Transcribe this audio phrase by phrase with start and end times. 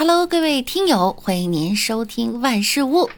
[0.00, 3.10] Hello，各位听友，欢迎您收听万事屋。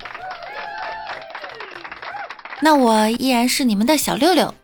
[2.63, 4.55] 那我依然是你们的小六六，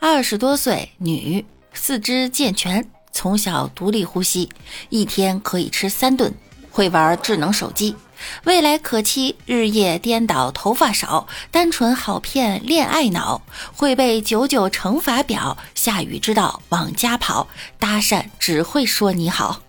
[0.00, 4.48] 二十多岁，女，四肢健全，从小独立呼吸，
[4.88, 6.34] 一天可以吃三顿，
[6.72, 7.94] 会玩智能手机，
[8.42, 13.40] 未来可期，日夜颠倒，头发少，单纯好骗，恋爱脑，
[13.76, 17.46] 会背九九乘法表，下雨知道往家跑，
[17.78, 19.60] 搭讪只会说你好。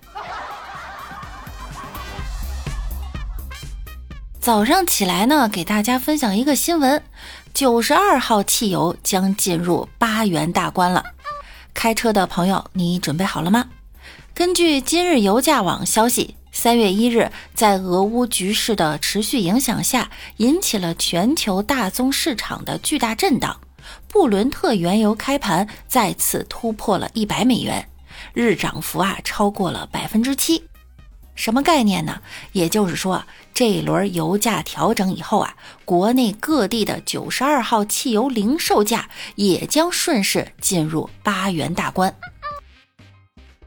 [4.43, 7.01] 早上起来呢，给大家分享一个新闻。
[7.53, 11.01] 九十二号汽油将进入八元大关了，
[11.73, 13.69] 开车的朋友，你准备好了吗？
[14.33, 23.61] 根据今日油价网消息，三月一日，在俄乌局势的持续影响下，引起了全球大宗市场的巨大震荡。
[24.09, 27.87] 布伦特原油开盘再次突破了一百美元，
[28.33, 30.65] 日涨幅啊超过了百分之七。
[31.35, 32.21] 什么概念呢？
[32.51, 33.23] 也就是说，
[33.53, 42.15] 这一轮油价调整以后啊，国内各地的九十二号汽油零售价也将顺势进入八元大关。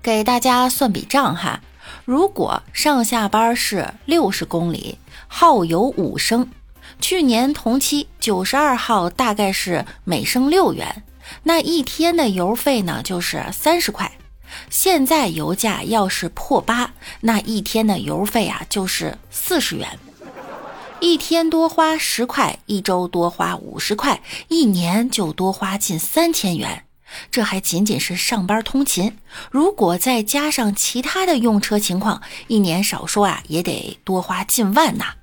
[0.03, 1.61] 给大家算笔账哈，
[2.05, 6.49] 如果上下班是六十公里，耗油五升，
[7.01, 11.03] 去年同期九十二号大概是每升六元，
[11.43, 14.13] 那一天的油费呢就是三十块。
[14.71, 19.99] 现在油价要是破八，那一天的油费啊就是四十元，
[21.01, 26.85] 一天多花十块，一周多花五十块，一年就多花近三千元。
[27.31, 29.17] 这还仅仅是上班通勤，
[29.51, 35.15] 如果再加上其他的用车情况，一年少说啊也得多花近万呐。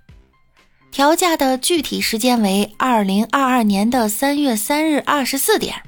[0.91, 5.81] 调价的具体时间为二零二二年的三月三日二十四点。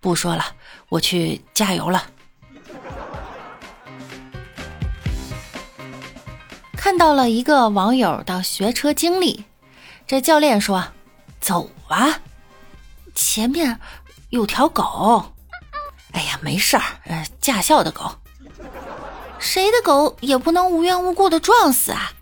[0.00, 0.44] 不说了，
[0.88, 2.04] 我去加油了。
[6.78, 9.44] 看到了一个网友的学车经历，
[10.06, 10.84] 这教练说
[11.40, 12.20] ：“走啊，
[13.16, 13.80] 前面
[14.30, 15.34] 有条狗。”
[16.14, 18.08] 哎呀，没事儿，呃，驾校的狗，
[19.40, 22.12] 谁的狗也不能无缘无故的撞死啊！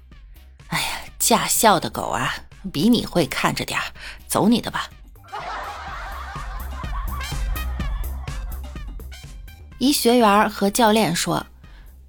[0.68, 0.88] 哎呀，
[1.18, 2.34] 驾校的狗啊，
[2.72, 3.84] 比你会看着点儿，
[4.26, 4.88] 走你的吧。
[9.76, 11.46] 一学员和教练说：“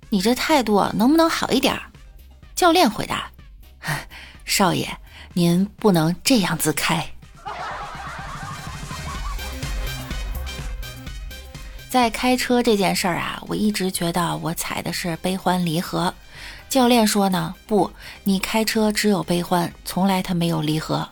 [0.09, 1.77] 你这态度能不能好一点？”
[2.57, 3.29] 教练回答
[4.43, 4.97] ：“少爷，
[5.33, 7.05] 您不能这样自开。”
[11.87, 16.11] 在开车这件事儿啊，我一直觉得我踩的是悲欢离合。
[16.67, 17.91] 教练说呢，不，
[18.23, 21.07] 你开车只有悲欢，从来他没有离合。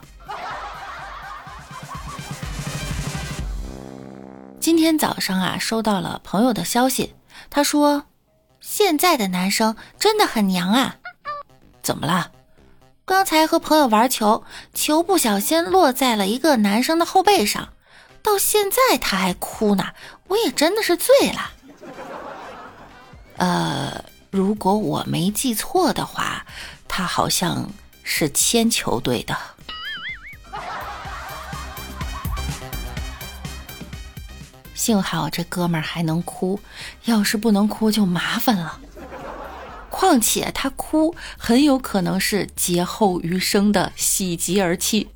[4.60, 7.14] 今天早上啊，收到了朋友的消息，
[7.52, 8.06] 他说
[8.60, 10.96] ：“现在的男生真的很娘啊。”
[11.86, 12.32] 怎么了？
[13.06, 17.70] 刚才和朋友玩球，球不小心落在了一个男生的后背上，
[18.24, 19.92] 到现在他还哭呢。
[20.28, 21.52] 我也真的是醉了。
[23.38, 26.48] 呃，如果我没记错的话，
[26.88, 27.70] 他好像
[28.02, 29.38] 是铅球队的。
[34.74, 36.60] 幸好这哥们儿还能哭，
[37.04, 38.80] 要是不能哭就麻烦了。
[39.98, 45.08] 况且他哭很有可能是劫后余生的喜极而泣。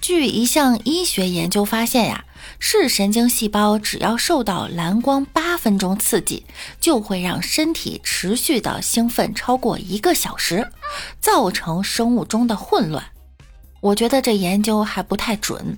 [0.00, 2.24] 据一项医学研究发现呀，
[2.60, 6.46] 视神经细胞只要受到蓝光八分钟刺激，
[6.80, 10.70] 就会让身体持续的兴奋超过一个小时，
[11.20, 13.04] 造成生物钟的混乱。
[13.80, 15.76] 我觉得这研究还不太准。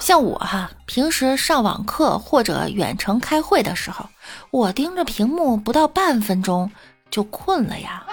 [0.00, 4.08] 像我哈，平时上网课或者远程开会的时候，
[4.50, 6.72] 我盯着屏幕不到半分钟
[7.10, 8.04] 就困了呀。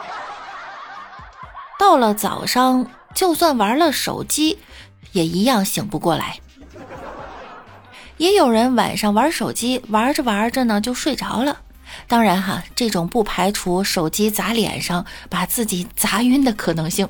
[1.80, 4.60] 到了早上，就算玩了手机，
[5.14, 6.40] 也一样醒不过来。
[8.18, 11.62] 也有人晚上玩手机，玩着玩着呢就睡着了。
[12.08, 17.08] 当然哈，这种不排除手机砸脸上把自己砸晕的可能性。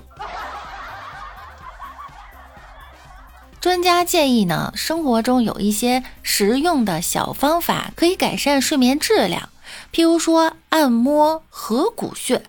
[3.60, 9.50] 专家建议呢，生活中有一些实用的小方法可以改善睡眠质量，
[9.92, 12.44] 譬如说按摩合谷穴。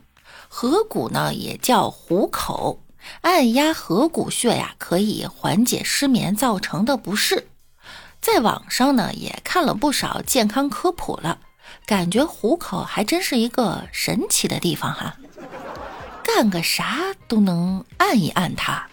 [0.49, 2.82] 合谷呢也叫虎口，
[3.22, 7.49] 按压合谷穴呀，可以缓解失眠造成的不适。
[8.20, 11.38] 在网上呢也看了不少健康科普了，
[11.87, 15.16] 感觉虎口还真是一个神奇的地方哈，
[16.22, 18.88] 干个啥都能按一按它。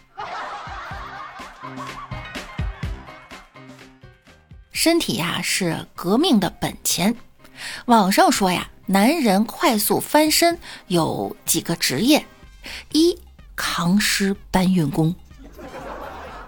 [4.75, 7.16] 身体呀是革命的本钱，
[7.86, 12.25] 网上说呀，男人快速翻身有几个职业：
[12.92, 13.18] 一、
[13.56, 15.16] 扛尸搬运工。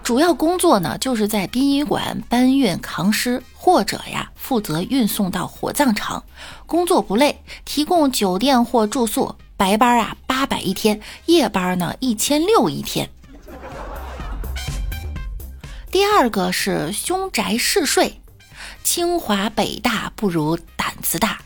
[0.02, 6.22] 主要工作呢，就是在殡仪馆搬运扛尸，或者呀负责运送到火葬场，
[6.66, 9.34] 工作不累，提供酒店或住宿。
[9.56, 13.08] 白班啊八百一天，夜班呢一千六一天。
[15.98, 18.20] 第二个是凶宅试睡，
[18.84, 21.40] 清华北大不如胆子大，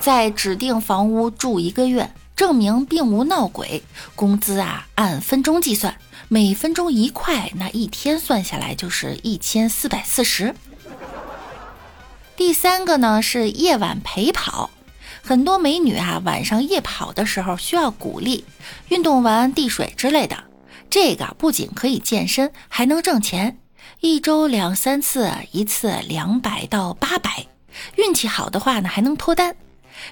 [0.00, 3.84] 在指定房屋住一个月，证明并无闹鬼，
[4.16, 5.96] 工资啊按分钟计算。
[6.26, 10.56] 每分钟一块，那一天算下来就是一千四百四十。
[12.34, 14.70] 第三个呢是夜晚陪跑，
[15.22, 18.44] 很多美女啊晚上夜跑的时候需要鼓励，
[18.88, 20.36] 运动完递水之类的。
[20.92, 23.56] 这个不仅可以健身，还能挣钱，
[24.00, 27.46] 一周两三次，一次两百到八百，
[27.96, 29.56] 运气好的话呢还能脱单。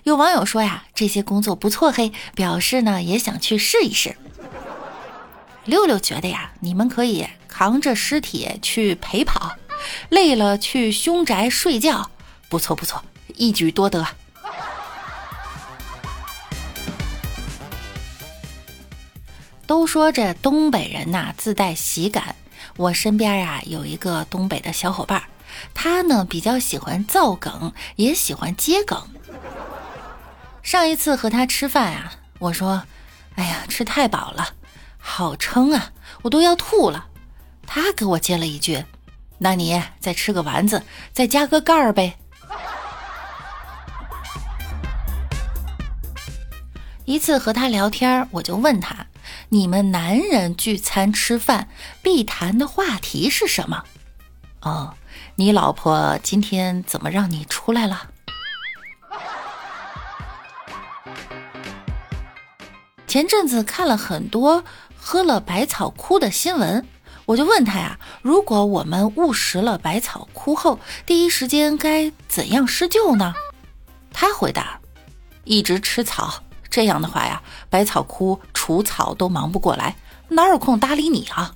[0.05, 4.17] 有网友说呀，这些工作不错嘿，表示呢也想去试一试。
[5.67, 9.55] 六六觉得呀，你们可以扛着尸体去陪跑，
[10.09, 12.11] 累了去凶宅睡觉，
[12.49, 13.05] 不错不错，
[13.37, 14.07] 一举多得。
[19.71, 22.35] 都说这东北人呐自带喜感，
[22.77, 25.23] 我身边呀有一个东北的小伙伴，
[25.73, 29.01] 他呢比较喜欢造梗，也喜欢接梗。
[30.65, 32.83] 上一次和他吃饭啊，我说
[33.39, 34.55] ：“哎呀，吃太饱了。”
[34.99, 35.93] 好撑啊，
[36.23, 37.07] 我都要吐了。
[37.65, 38.85] 他给我接了一句
[39.39, 40.83] ：“那你再吃个丸子，
[41.13, 42.17] 再加个盖儿呗。”
[47.07, 49.07] 一次和他聊天，我就问他
[49.49, 51.69] ：“你们男人聚餐吃饭
[52.03, 53.85] 必谈的话题是什么？”
[54.63, 54.95] 哦，
[55.37, 58.11] 你老婆今天怎么让你出来了？
[63.07, 64.65] 前阵子看了很多。
[65.03, 66.87] 喝了百草枯的新闻，
[67.25, 73.33] 我就问他呀：如果我们误食了百草枯后，第一时间该怎样施救呢？
[74.13, 74.79] 他回答：
[75.45, 79.97] 一直吃草，这样的话呀，百草枯除草都忙不过来，
[80.29, 81.53] 哪有空搭理你啊？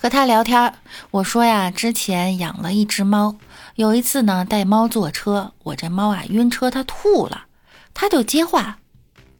[0.00, 0.74] 和他聊天，
[1.10, 3.34] 我说呀，之前养了一只猫。
[3.74, 7.46] 有一次呢，带猫坐车，我这猫啊晕车，它吐了，
[7.94, 8.78] 他就接话：“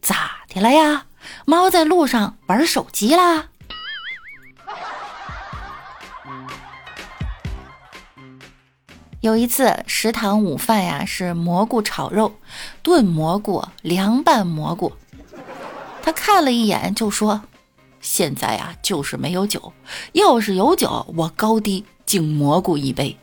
[0.01, 1.05] 咋的了呀？
[1.45, 3.45] 猫在路上玩手机啦？”
[9.21, 12.31] 有一次食堂午饭呀是蘑菇炒肉，
[12.81, 14.93] 炖蘑菇、凉拌蘑菇，
[16.01, 17.41] 他看了一眼就说
[17.99, 19.73] ：“现在呀就是没有酒，
[20.13, 23.17] 要是有酒，我高低敬蘑菇一杯。”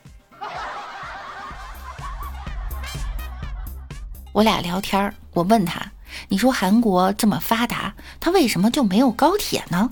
[4.33, 5.91] 我俩聊天我问他
[6.29, 9.89] ：“你说韩国这么发达，他为什么就没有高铁呢？”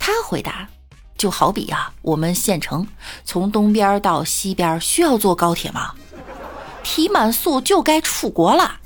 [0.00, 0.68] 他回答
[1.20, 2.86] ：“就好比啊，我们县城
[3.26, 5.92] 从东边到西边需要坐高铁吗？
[6.82, 8.80] 提满速就该出国了，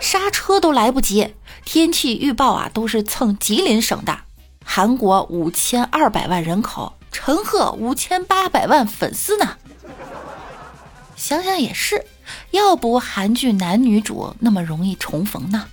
[0.00, 1.36] 刹车都来不及。
[1.64, 4.18] 天气预报啊，都是蹭吉林省的。
[4.64, 9.56] 韩国五千二百万人口，陈赫五千八百万粉丝呢。
[11.14, 12.04] 想想也是。”
[12.50, 15.68] 要不韩剧男女主那么容易重逢呢？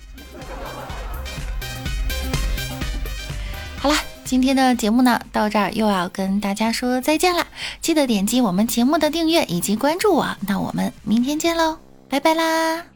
[3.76, 3.96] 好了，
[4.34, 7.46] 今天的节目呢到这儿又要跟大家说再见了。
[7.80, 12.93] 记得点击我们节目的订阅以及关注我，那我们明天见喽，拜拜啦！